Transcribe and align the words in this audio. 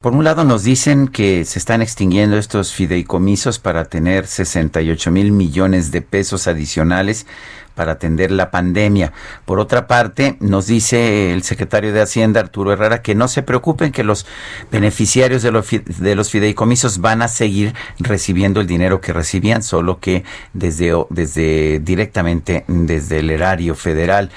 Por 0.00 0.14
un 0.14 0.22
lado 0.22 0.44
nos 0.44 0.62
dicen 0.62 1.08
que 1.08 1.44
se 1.44 1.58
están 1.58 1.82
extinguiendo 1.82 2.38
estos 2.38 2.72
fideicomisos 2.72 3.58
para 3.58 3.86
tener 3.86 4.28
68 4.28 5.10
mil 5.10 5.32
millones 5.32 5.90
de 5.90 6.02
pesos 6.02 6.46
adicionales 6.46 7.26
para 7.74 7.94
atender 7.94 8.30
la 8.30 8.52
pandemia. 8.52 9.12
Por 9.44 9.58
otra 9.58 9.88
parte, 9.88 10.36
nos 10.38 10.68
dice 10.68 11.32
el 11.32 11.42
secretario 11.42 11.92
de 11.92 12.00
Hacienda, 12.00 12.38
Arturo 12.38 12.72
Herrera, 12.72 13.02
que 13.02 13.16
no 13.16 13.26
se 13.26 13.42
preocupen 13.42 13.90
que 13.90 14.04
los 14.04 14.24
beneficiarios 14.70 15.42
de 15.42 15.50
los, 15.50 15.66
de 15.68 16.14
los 16.14 16.30
fideicomisos 16.30 17.00
van 17.00 17.20
a 17.20 17.26
seguir 17.26 17.74
recibiendo 17.98 18.60
el 18.60 18.68
dinero 18.68 19.00
que 19.00 19.12
recibían, 19.12 19.64
solo 19.64 19.98
que 19.98 20.22
desde, 20.52 20.92
desde 21.10 21.80
directamente 21.80 22.64
desde 22.68 23.18
el 23.18 23.30
erario 23.30 23.74
federal. 23.74 24.30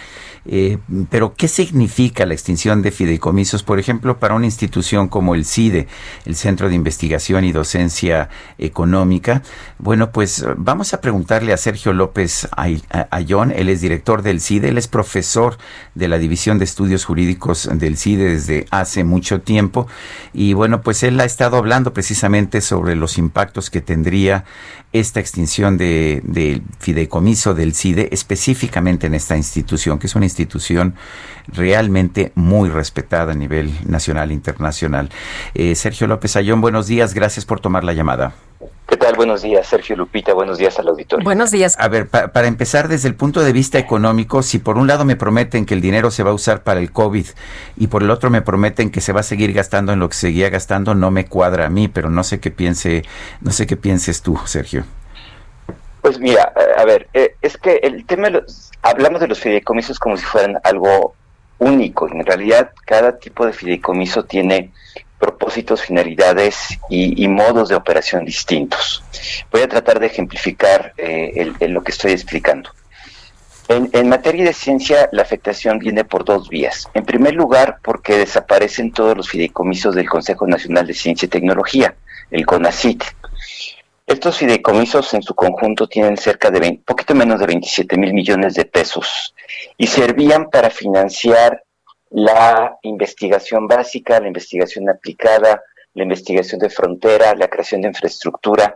Eh, 0.46 0.80
pero, 1.10 1.36
¿qué 1.36 1.48
significa 1.48 2.26
la 2.26 2.34
extinción 2.34 2.82
de 2.82 2.92
fideicomisos, 2.92 3.62
por 3.64 3.80
ejemplo, 3.80 4.20
para 4.20 4.34
una 4.34 4.46
institución 4.46 5.08
como 5.08 5.36
el 5.36 5.46
CIDE, 5.46 5.88
el 6.26 6.36
Centro 6.36 6.68
de 6.68 6.76
Investigación 6.76 7.44
y 7.44 7.52
Docencia 7.52 8.30
Económica? 8.58 9.44
Bueno, 9.78 10.12
pues 10.12 10.46
vamos 10.58 10.94
a 10.94 11.02
preguntarle 11.02 11.54
a 11.54 11.58
Sergio 11.58 11.94
López 11.94 12.48
Ayón, 12.56 13.52
él 13.52 13.70
es 13.70 13.82
director 13.82 14.24
del 14.24 14.42
CIDE, 14.42 14.70
él 14.70 14.78
es 14.78 14.88
profesor 14.88 15.58
de 15.96 16.08
la 16.08 16.18
División 16.18 16.58
de 16.58 16.66
Estudios 16.66 17.06
Jurídicos 17.06 17.70
del 17.72 17.98
CIDE 17.98 18.32
desde 18.32 18.66
hace 18.72 19.04
mucho 19.04 19.42
tiempo 19.42 19.88
y 20.34 20.54
bueno, 20.54 20.82
pues 20.82 21.04
él 21.04 21.20
ha 21.20 21.26
estado 21.26 21.58
hablando 21.58 21.94
precisamente 21.94 22.62
sobre 22.62 22.96
los 22.96 23.18
impactos 23.18 23.70
que 23.70 23.82
tendría 23.82 24.46
esta 24.94 25.20
extinción 25.20 25.78
del 25.78 26.22
de 26.24 26.62
fideicomiso 26.80 27.54
del 27.54 27.74
CIDE, 27.74 28.10
específicamente 28.12 29.08
en 29.08 29.14
esta 29.14 29.38
institución, 29.38 30.00
que 30.00 30.08
es 30.08 30.16
una 30.16 30.26
institución 30.32 30.96
realmente 31.48 32.32
muy 32.36 32.70
respetada 32.70 33.34
a 33.34 33.36
nivel 33.36 33.72
nacional 33.86 34.32
e 34.32 34.34
internacional. 34.34 35.10
Eh, 35.54 35.76
Sergio 35.76 36.08
López 36.08 36.36
Ayón, 36.36 36.62
buenos 36.62 36.88
días, 36.88 37.14
gracias 37.14 37.46
por 37.46 37.60
tomar 37.60 37.84
la 37.84 37.94
llamada. 37.94 38.34
¿Qué 38.92 38.98
tal? 38.98 39.16
Buenos 39.16 39.42
días, 39.42 39.66
Sergio 39.68 39.96
Lupita. 39.96 40.34
Buenos 40.34 40.58
días 40.58 40.78
al 40.78 40.90
auditorio. 40.90 41.24
Buenos 41.24 41.50
días. 41.50 41.78
A 41.80 41.88
ver, 41.88 42.10
para 42.10 42.48
empezar 42.48 42.90
desde 42.90 43.08
el 43.08 43.16
punto 43.16 43.40
de 43.40 43.54
vista 43.54 43.80
económico, 43.80 44.44
si 44.44 44.60
por 44.60 44.78
un 44.78 44.86
lado 44.86 45.06
me 45.06 45.16
prometen 45.16 45.66
que 45.66 45.74
el 45.74 45.80
dinero 45.80 46.12
se 46.12 46.24
va 46.24 46.32
a 46.32 46.34
usar 46.34 46.64
para 46.64 46.82
el 46.82 46.92
COVID 46.92 47.26
y 47.78 47.88
por 47.88 48.04
el 48.04 48.12
otro 48.12 48.30
me 48.30 48.42
prometen 48.42 48.90
que 48.90 49.00
se 49.00 49.14
va 49.14 49.22
a 49.22 49.24
seguir 49.24 49.54
gastando 49.54 49.94
en 49.94 50.00
lo 50.00 50.10
que 50.10 50.16
seguía 50.16 50.50
gastando, 50.50 50.94
no 50.94 51.10
me 51.10 51.26
cuadra 51.26 51.68
a 51.68 51.70
mí, 51.70 51.88
pero 51.88 52.10
no 52.10 52.26
sé 52.26 52.42
qué 52.42 52.52
piense, 52.52 53.04
no 53.40 53.52
sé 53.52 53.66
qué 53.66 53.78
pienses 53.78 54.22
tú, 54.22 54.38
Sergio. 54.44 54.84
Pues 56.02 56.20
mira, 56.20 56.52
a 56.78 56.84
ver, 56.84 57.08
eh, 57.14 57.36
es 57.42 57.58
que 57.58 57.76
el 57.84 58.06
tema, 58.06 58.28
de 58.28 58.42
los, 58.42 58.72
hablamos 58.82 59.22
de 59.22 59.28
los 59.28 59.40
fideicomisos 59.40 60.00
como 60.00 60.18
si 60.18 60.26
fueran 60.26 60.60
algo 60.64 61.16
único. 61.60 62.10
En 62.10 62.26
realidad, 62.26 62.72
cada 62.86 63.18
tipo 63.18 63.46
de 63.46 63.54
fideicomiso 63.54 64.26
tiene 64.26 64.72
propósitos, 65.20 65.84
finalidades 65.84 66.80
y, 66.90 67.28
modos 67.28 67.70
de 67.70 67.76
operación 67.76 68.26
distintos. 68.26 69.04
Voy 69.52 69.62
a 69.62 69.70
tratar 69.70 70.00
de 70.00 70.08
ejemplificar 70.08 70.94
eh, 70.98 71.54
lo 71.70 71.84
que 71.84 71.92
estoy 71.92 72.12
explicando. 72.14 72.72
En, 73.68 73.90
en, 73.94 74.10
materia 74.10 74.44
de 74.44 74.54
ciencia, 74.54 75.08
la 75.12 75.22
afectación 75.22 75.78
viene 75.78 76.04
por 76.04 76.26
dos 76.26 76.50
vías. 76.50 76.90
En 76.96 77.06
primer 77.06 77.36
lugar, 77.36 77.78
porque 77.84 78.18
desaparecen 78.18 78.92
todos 78.92 79.16
los 79.16 79.30
fideicomisos 79.30 79.94
del 79.94 80.10
Consejo 80.10 80.48
Nacional 80.48 80.88
de 80.88 80.96
Ciencia 80.96 81.28
y 81.28 81.30
Tecnología, 81.30 81.94
el 82.32 82.44
CONACIT. 82.48 83.04
Estos 84.12 84.40
fideicomisos 84.40 85.14
en 85.14 85.24
su 85.24 85.34
conjunto 85.34 85.88
tienen 85.88 86.18
cerca 86.18 86.52
de 86.52 86.60
20, 86.60 86.84
poquito 86.84 87.16
menos 87.16 87.40
de 87.40 87.46
27 87.46 87.98
mil 87.98 88.14
millones 88.14 88.56
de 88.56 88.66
pesos 88.66 89.34
y 89.78 89.88
servían 89.88 90.50
para 90.50 90.70
financiar 90.70 91.64
la 92.10 92.78
investigación 92.82 93.70
básica, 93.70 94.20
la 94.20 94.28
investigación 94.28 94.90
aplicada, 94.90 95.64
la 95.94 96.04
investigación 96.04 96.60
de 96.60 96.70
frontera, 96.70 97.34
la 97.36 97.48
creación 97.48 97.84
de 97.84 97.88
infraestructura 97.88 98.76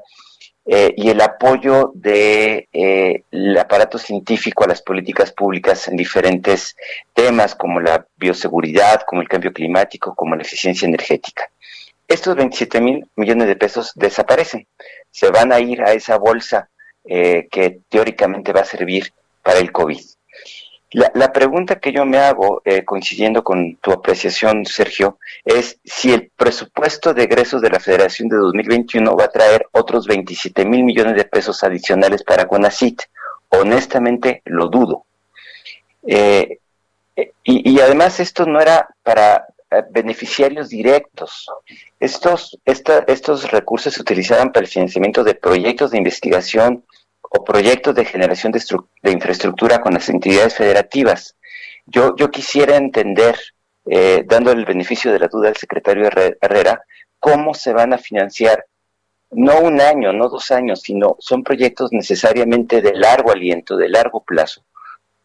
eh, 0.66 0.94
y 0.95 1.09
el 1.09 1.19
apoyo 1.19 1.91
del 1.94 2.69
de, 2.72 3.24
eh, 3.34 3.59
aparato 3.59 3.97
científico 3.97 4.63
a 4.63 4.69
las 4.69 4.81
políticas 4.81 5.34
públicas 5.34 5.90
en 5.90 5.97
diferentes 5.97 6.78
temas 7.13 7.56
como 7.56 7.81
la 7.81 8.07
bioseguridad, 8.16 9.01
como 9.06 9.22
el 9.22 9.28
cambio 9.28 9.51
climático, 9.51 10.16
como 10.16 10.34
la 10.38 10.44
eficiencia 10.44 10.88
energética. 10.88 11.51
Estos 12.15 12.37
27 12.37 12.79
mil 12.79 13.05
millones 13.17 13.45
de 13.45 13.57
pesos 13.57 13.91
desaparecen, 13.93 14.65
se 15.11 15.29
van 15.31 15.51
a 15.51 15.59
ir 15.59 15.81
a 15.81 15.91
esa 15.91 16.17
bolsa 16.17 16.69
eh, 17.03 17.49
que 17.51 17.81
teóricamente 17.89 18.53
va 18.53 18.61
a 18.61 18.65
servir 18.65 19.11
para 19.43 19.59
el 19.59 19.73
COVID. 19.73 19.99
La, 20.91 21.33
pregunta 21.33 21.77
que 21.81 21.91
yo 21.91 22.05
me 22.05 22.19
hago, 22.19 22.61
eh, 22.63 22.85
coincidiendo 22.85 23.43
con 23.43 23.75
tu 23.81 23.91
apreciación, 23.91 24.65
Sergio, 24.65 25.19
es 25.43 25.77
si 25.83 26.13
el 26.13 26.31
presupuesto 26.37 27.13
de 27.13 27.23
egresos 27.23 27.61
de 27.61 27.69
la 27.69 27.81
Federación 27.81 28.29
de 28.29 28.37
2021 28.37 29.13
va 29.13 29.25
a 29.25 29.35
traer 29.37 29.67
otros 29.73 30.07
27 30.07 30.63
mil 30.63 30.85
millones 30.85 31.17
de 31.17 31.25
pesos 31.25 31.65
adicionales 31.65 32.23
para 32.23 32.47
CONACIT. 32.47 33.01
Honestamente, 33.49 34.41
lo 34.45 34.69
dudo. 34.69 35.03
Eh, 36.07 36.59
y, 37.43 37.77
además 37.81 38.21
esto 38.21 38.45
no 38.45 38.61
era 38.61 38.87
para 39.03 39.47
beneficiarios 39.91 40.69
directos. 40.69 41.47
Estos, 41.99 42.57
estos 42.65 43.51
recursos 43.51 43.93
se 43.93 44.01
utilizaban 44.01 44.51
para 44.51 44.65
el 44.65 44.71
financiamiento 44.71 45.23
de 45.23 45.35
proyectos 45.35 45.91
de 45.91 45.97
investigación 45.97 46.85
o 47.21 47.43
proyectos 47.43 47.95
de 47.95 48.05
generación 48.05 48.51
de, 48.51 49.11
infraestructura 49.11 49.81
con 49.81 49.93
las 49.93 50.09
entidades 50.09 50.55
federativas. 50.55 51.35
Yo, 51.85 52.15
yo 52.15 52.31
quisiera 52.31 52.77
entender, 52.77 53.37
eh, 53.85 54.23
dando 54.25 54.51
el 54.51 54.65
beneficio 54.65 55.11
de 55.11 55.19
la 55.19 55.27
duda 55.27 55.49
al 55.49 55.57
secretario 55.57 56.09
Herrera, 56.41 56.83
cómo 57.19 57.53
se 57.53 57.73
van 57.73 57.93
a 57.93 57.97
financiar, 57.97 58.65
no 59.31 59.59
un 59.59 59.81
año, 59.81 60.13
no 60.13 60.29
dos 60.29 60.51
años, 60.51 60.81
sino 60.81 61.17
son 61.19 61.43
proyectos 61.43 61.91
necesariamente 61.91 62.81
de 62.81 62.93
largo 62.93 63.31
aliento, 63.31 63.75
de 63.75 63.89
largo 63.89 64.23
plazo. 64.23 64.63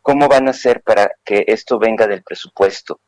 ¿Cómo 0.03 0.29
van 0.29 0.49
a 0.49 0.53
hacer 0.53 0.81
para 0.81 1.13
que 1.25 1.45
esto 1.47 1.79
venga 1.79 2.07
del 2.07 2.23
presupuesto? 2.23 3.01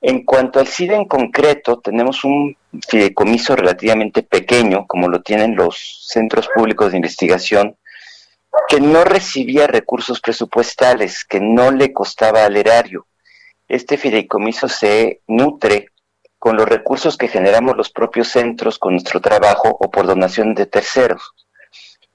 En 0.00 0.24
cuanto 0.24 0.60
al 0.60 0.66
CIDE 0.66 0.94
en 0.94 1.06
concreto, 1.06 1.80
tenemos 1.80 2.22
un 2.24 2.56
fideicomiso 2.86 3.56
relativamente 3.56 4.22
pequeño, 4.22 4.86
como 4.86 5.08
lo 5.08 5.22
tienen 5.22 5.56
los 5.56 6.06
centros 6.08 6.48
públicos 6.54 6.90
de 6.90 6.98
investigación, 6.98 7.76
que 8.68 8.80
no 8.80 9.04
recibía 9.04 9.66
recursos 9.66 10.20
presupuestales, 10.20 11.24
que 11.24 11.40
no 11.40 11.70
le 11.70 11.92
costaba 11.92 12.44
al 12.44 12.56
erario. 12.56 13.06
Este 13.68 13.96
fideicomiso 13.96 14.68
se 14.68 15.22
nutre 15.26 15.88
con 16.38 16.56
los 16.56 16.68
recursos 16.68 17.16
que 17.16 17.28
generamos 17.28 17.76
los 17.76 17.90
propios 17.90 18.28
centros 18.28 18.78
con 18.78 18.92
nuestro 18.92 19.20
trabajo 19.20 19.76
o 19.80 19.90
por 19.90 20.06
donación 20.06 20.54
de 20.54 20.66
terceros. 20.66 21.32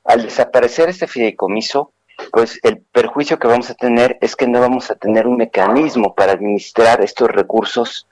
Al 0.04 0.24
desaparecer 0.24 0.90
este 0.90 1.08
fideicomiso, 1.08 1.94
pues 2.32 2.60
el 2.64 2.82
perjuicio 2.82 3.40
que 3.40 3.48
vamos 3.48 3.70
a 3.70 3.76
tener 3.76 4.18
es 4.22 4.36
que 4.36 4.48
no 4.48 4.60
vamos 4.60 4.92
a 4.92 4.96
tener 4.96 5.28
un 5.28 5.38
mecanismo 5.38 6.14
para 6.16 6.34
administrar 6.34 7.02
estos 7.02 7.30
recursos 7.30 8.08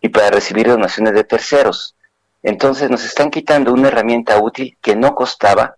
y 0.00 0.08
para 0.08 0.30
recibir 0.30 0.68
donaciones 0.68 1.14
de 1.14 1.24
terceros. 1.24 1.96
Entonces 2.42 2.90
nos 2.90 3.04
están 3.04 3.30
quitando 3.30 3.72
una 3.72 3.88
herramienta 3.88 4.40
útil 4.40 4.76
que 4.80 4.96
no 4.96 5.14
costaba 5.14 5.76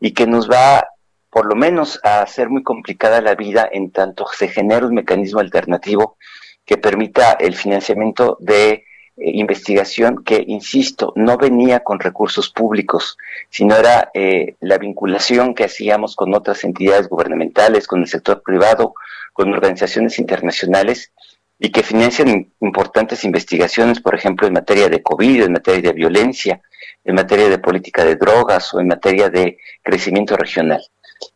y 0.00 0.12
que 0.12 0.26
nos 0.26 0.50
va 0.50 0.86
por 1.30 1.46
lo 1.46 1.54
menos 1.54 1.98
a 2.02 2.20
hacer 2.20 2.50
muy 2.50 2.62
complicada 2.62 3.22
la 3.22 3.34
vida 3.34 3.66
en 3.72 3.90
tanto 3.90 4.26
se 4.36 4.48
genera 4.48 4.86
un 4.86 4.94
mecanismo 4.94 5.40
alternativo 5.40 6.18
que 6.66 6.76
permita 6.76 7.32
el 7.32 7.56
financiamiento 7.56 8.36
de 8.40 8.84
investigación 9.24 10.24
que, 10.24 10.44
insisto, 10.46 11.12
no 11.16 11.36
venía 11.36 11.80
con 11.80 12.00
recursos 12.00 12.50
públicos, 12.50 13.16
sino 13.50 13.76
era 13.76 14.10
eh, 14.14 14.56
la 14.60 14.78
vinculación 14.78 15.54
que 15.54 15.64
hacíamos 15.64 16.16
con 16.16 16.34
otras 16.34 16.64
entidades 16.64 17.08
gubernamentales, 17.08 17.86
con 17.86 18.00
el 18.00 18.08
sector 18.08 18.42
privado, 18.42 18.94
con 19.32 19.52
organizaciones 19.52 20.18
internacionales 20.18 21.12
y 21.58 21.70
que 21.70 21.82
financian 21.82 22.52
importantes 22.60 23.24
investigaciones, 23.24 24.00
por 24.00 24.14
ejemplo, 24.14 24.46
en 24.46 24.54
materia 24.54 24.88
de 24.88 25.02
COVID, 25.02 25.44
en 25.44 25.52
materia 25.52 25.90
de 25.90 25.92
violencia, 25.92 26.60
en 27.04 27.14
materia 27.14 27.48
de 27.48 27.58
política 27.58 28.04
de 28.04 28.16
drogas 28.16 28.74
o 28.74 28.80
en 28.80 28.88
materia 28.88 29.28
de 29.28 29.58
crecimiento 29.82 30.36
regional. 30.36 30.82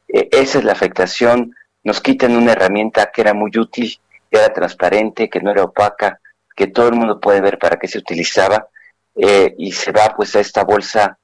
E, 0.08 0.28
esa 0.32 0.58
es 0.58 0.64
la 0.64 0.72
afectación. 0.72 1.54
Nos 1.84 2.00
quitan 2.00 2.36
una 2.36 2.52
herramienta 2.52 3.10
que 3.12 3.20
era 3.20 3.34
muy 3.34 3.50
útil, 3.56 3.98
que 4.30 4.38
era 4.38 4.52
transparente, 4.52 5.30
que 5.30 5.40
no 5.40 5.50
era 5.52 5.64
opaca, 5.64 6.20
que 6.56 6.66
todo 6.66 6.88
el 6.88 6.94
mundo 6.94 7.20
puede 7.20 7.40
ver 7.40 7.58
para 7.58 7.78
qué 7.78 7.86
se 7.86 7.98
utilizaba 7.98 8.68
eh, 9.14 9.54
y 9.58 9.72
se 9.72 9.92
va 9.92 10.14
pues 10.16 10.34
a 10.34 10.40
esta 10.40 10.64
bolsa 10.64 11.18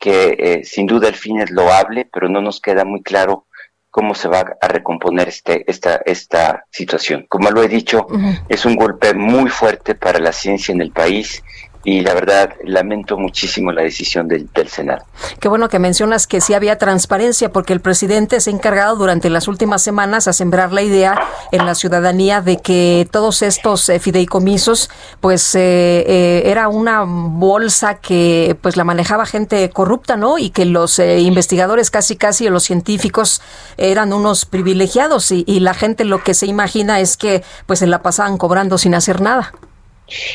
que 0.00 0.36
eh, 0.38 0.64
sin 0.64 0.86
duda 0.86 1.08
el 1.08 1.14
fin 1.14 1.40
es 1.40 1.50
loable, 1.50 2.08
pero 2.12 2.28
no 2.28 2.40
nos 2.40 2.60
queda 2.60 2.84
muy 2.84 3.02
claro 3.02 3.46
cómo 3.90 4.14
se 4.16 4.26
va 4.26 4.56
a 4.60 4.66
recomponer 4.66 5.28
este, 5.28 5.70
esta, 5.70 6.00
esta 6.04 6.64
situación. 6.70 7.26
Como 7.28 7.50
lo 7.52 7.62
he 7.62 7.68
dicho, 7.68 8.08
es 8.48 8.64
un 8.64 8.74
golpe 8.74 9.14
muy 9.14 9.48
fuerte 9.50 9.94
para 9.94 10.18
la 10.18 10.32
ciencia 10.32 10.72
en 10.72 10.80
el 10.80 10.90
país 10.90 11.44
y 11.84 12.00
la 12.00 12.14
verdad 12.14 12.54
lamento 12.64 13.18
muchísimo 13.18 13.70
la 13.70 13.82
decisión 13.82 14.26
del, 14.26 14.48
Senado. 14.66 15.04
Qué 15.40 15.48
bueno 15.48 15.68
que 15.68 15.78
mencionas 15.78 16.26
que 16.26 16.40
sí 16.40 16.54
había 16.54 16.78
transparencia 16.78 17.52
porque 17.52 17.74
el 17.74 17.80
presidente 17.80 18.40
se 18.40 18.50
ha 18.50 18.52
encargado 18.52 18.96
durante 18.96 19.28
las 19.28 19.46
últimas 19.46 19.82
semanas 19.82 20.26
a 20.26 20.32
sembrar 20.32 20.72
la 20.72 20.80
idea 20.80 21.20
en 21.52 21.66
la 21.66 21.74
ciudadanía 21.74 22.40
de 22.40 22.56
que 22.56 23.06
todos 23.10 23.42
estos 23.42 23.88
eh, 23.90 23.98
fideicomisos 23.98 24.90
pues 25.20 25.54
eh, 25.54 26.04
eh, 26.06 26.42
era 26.46 26.68
una 26.68 27.04
bolsa 27.04 27.96
que 27.96 28.56
pues 28.62 28.76
la 28.76 28.84
manejaba 28.84 29.26
gente 29.26 29.68
corrupta, 29.70 30.16
¿no? 30.16 30.38
Y 30.38 30.50
que 30.50 30.64
los 30.64 30.98
investigadores 30.98 31.90
casi 31.90 32.16
casi 32.16 32.48
los 32.48 32.64
científicos 32.64 33.42
eran 33.76 34.12
unos 34.12 34.46
privilegiados 34.46 35.30
y, 35.30 35.44
y 35.46 35.60
la 35.60 35.74
gente 35.74 36.04
lo 36.04 36.22
que 36.22 36.32
se 36.32 36.46
imagina 36.46 37.00
es 37.00 37.16
que 37.16 37.42
pues 37.66 37.80
se 37.80 37.86
la 37.86 38.02
pasaban 38.02 38.38
cobrando 38.38 38.78
sin 38.78 38.94
hacer 38.94 39.20
nada. 39.20 39.52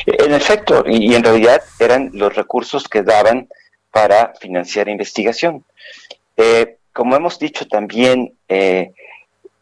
En 0.06 0.34
efecto, 0.34 0.84
y, 0.86 1.14
en 1.14 1.22
realidad 1.22 1.62
eran 1.78 2.10
los 2.12 2.34
recursos 2.34 2.88
que 2.88 3.02
daban 3.02 3.48
para 3.90 4.32
financiar 4.40 4.88
investigación. 4.88 5.64
Eh, 6.36 6.78
como 6.92 7.16
hemos 7.16 7.38
dicho 7.38 7.66
también, 7.66 8.34
eh, 8.48 8.92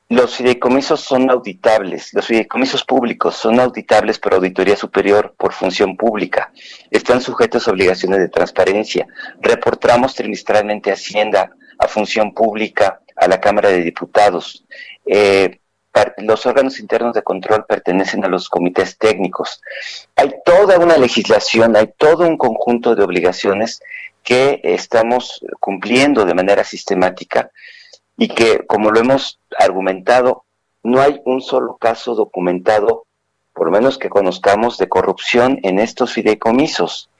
los 0.09 0.37
fideicomisos 0.37 1.01
son 1.01 1.31
auditables, 1.31 2.15
los 2.15 2.27
fideicomisos 2.27 2.85
públicos 2.85 3.37
son 3.37 3.61
auditables 3.61 4.19
por 4.19 4.35
auditoría 4.35 4.77
superior 4.77 5.35
por 5.37 5.53
función 5.53 5.97
pública, 5.97 6.51
están 6.91 7.21
sujetos 7.21 7.69
a 7.69 7.73
obligaciones 7.73 8.19
de 8.21 8.29
transparencia, 8.29 9.07
reportamos 9.41 10.15
trimestralmente 10.15 10.91
a 10.91 10.95
Hacienda, 10.95 11.51
a 11.79 11.89
función 11.89 12.33
pública, 12.33 13.01
a 13.17 13.29
la 13.29 13.41
Cámara 13.41 13.69
de 13.69 13.83
Diputados. 13.83 14.65
Eh, 15.05 15.61
los 16.19 16.47
órganos 16.47 16.81
internos 16.81 17.15
de 17.15 17.23
control 17.23 17.65
pertenecen 17.67 18.25
a 18.25 18.29
los 18.29 18.49
comités 18.49 18.99
técnicos. 18.99 19.61
Hay 20.17 20.35
toda 20.45 20.79
una 20.79 20.97
legislación, 20.97 21.77
hay 21.77 21.93
todo 21.97 22.27
un 22.27 22.37
conjunto 22.37 22.95
de 22.95 23.05
obligaciones 23.05 23.81
que 24.23 24.61
estamos 24.63 25.45
cumpliendo 25.61 26.25
de 26.25 26.35
manera 26.35 26.65
sistemática 26.65 27.51
y 28.17 28.29
que, 28.29 28.67
como 28.67 28.91
lo 28.91 29.01
hemos 29.01 29.39
argumentado, 29.59 30.45
no 30.83 31.01
hay 31.01 31.21
un 31.25 31.41
solo 31.41 31.77
caso 31.77 32.15
documentado, 32.15 33.07
por 33.53 33.67
lo 33.67 33.73
menos 33.73 33.99
que 33.99 34.09
conozcamos, 34.09 34.79
de 34.79 34.89
corrupción 34.89 35.59
en 35.63 35.79
estos 35.79 36.13
fideicomisos. 36.13 37.11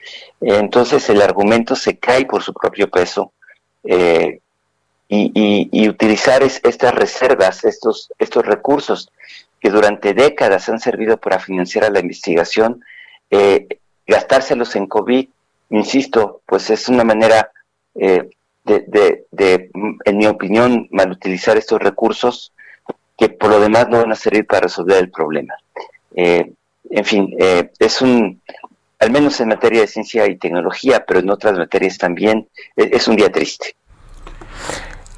Entonces 0.41 1.09
el 1.09 1.21
argumento 1.21 1.75
se 1.75 1.97
cae 1.97 2.25
por 2.25 2.43
su 2.43 2.53
propio 2.53 2.89
peso. 2.89 3.33
Eh, 3.83 4.39
y, 5.09 5.89
utilizar 5.89 6.43
estas 6.43 6.93
reservas, 6.93 7.65
estos, 7.65 8.13
estos 8.19 8.45
recursos 8.45 9.11
que 9.59 9.71
durante 9.71 10.13
décadas 10.13 10.69
han 10.69 10.79
servido 10.79 11.17
para 11.17 11.39
financiar 11.39 11.85
a 11.85 11.89
la 11.89 11.99
investigación, 11.99 12.83
eh, 13.31 13.67
gastárselos 14.05 14.75
en 14.75 14.85
COVID, 14.85 15.27
insisto, 15.71 16.41
pues 16.45 16.69
es 16.69 16.87
una 16.89 17.03
manera 17.03 17.51
eh, 17.95 18.29
de, 18.63 19.25
de, 19.31 19.71
en 20.05 20.17
mi 20.17 20.27
opinión, 20.27 20.87
mal 20.91 21.11
utilizar 21.11 21.57
estos 21.57 21.81
recursos 21.81 22.53
que 23.17 23.29
por 23.29 23.49
lo 23.49 23.59
demás 23.59 23.89
no 23.89 23.97
van 23.97 24.11
a 24.11 24.15
servir 24.15 24.45
para 24.45 24.61
resolver 24.61 24.97
el 24.97 25.09
problema. 25.09 25.55
Eh, 26.15 26.51
en 26.91 27.05
fin, 27.05 27.35
es 27.37 28.01
un, 28.01 28.41
al 28.99 29.11
menos 29.11 29.39
en 29.39 29.49
materia 29.49 29.81
de 29.81 29.87
ciencia 29.87 30.27
y 30.27 30.37
tecnología, 30.37 31.03
pero 31.05 31.19
en 31.19 31.29
otras 31.29 31.57
materias 31.57 31.97
también, 31.97 32.47
es 32.75 33.07
un 33.07 33.15
día 33.15 33.31
triste. 33.31 33.75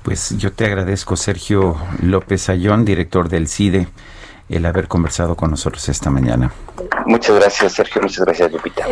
Pues 0.04 0.36
yo 0.38 0.52
te 0.52 0.66
agradezco, 0.66 1.16
Sergio 1.16 1.78
López 2.02 2.50
Ayón, 2.50 2.86
director 2.86 3.30
del 3.30 3.48
CIDE, 3.48 3.88
el 4.50 4.66
haber 4.66 4.88
conversado 4.88 5.36
con 5.36 5.52
nosotros 5.52 5.88
esta 5.90 6.10
mañana. 6.10 6.52
Muchas 7.06 7.36
gracias, 7.36 7.74
Sergio. 7.74 8.02
Muchas 8.02 8.26
gracias, 8.26 8.52
Lupita. 8.52 8.92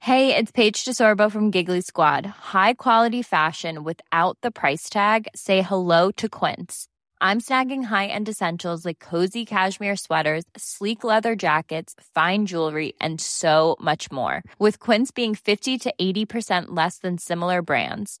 Hey, 0.00 0.36
it's 0.36 0.52
Paige 0.52 0.84
DeSorbo 0.84 1.30
from 1.30 1.50
Giggly 1.50 1.80
Squad. 1.80 2.26
High 2.26 2.74
quality 2.74 3.22
fashion 3.22 3.84
without 3.84 4.36
the 4.42 4.50
price 4.50 4.90
tag. 4.90 5.28
Say 5.34 5.62
hello 5.62 6.10
to 6.16 6.28
Quince. 6.28 6.88
I'm 7.22 7.40
snagging 7.40 7.84
high-end 7.84 8.28
essentials 8.28 8.84
like 8.84 8.98
cozy 8.98 9.46
cashmere 9.46 9.96
sweaters, 9.96 10.44
sleek 10.58 11.04
leather 11.04 11.34
jackets, 11.34 11.94
fine 12.14 12.44
jewelry, 12.44 12.92
and 13.00 13.18
so 13.18 13.76
much 13.80 14.12
more. 14.12 14.42
With 14.58 14.78
Quince 14.78 15.10
being 15.10 15.34
50 15.34 15.78
to 15.78 15.94
80% 15.98 16.66
less 16.68 16.98
than 16.98 17.16
similar 17.16 17.62
brands 17.62 18.20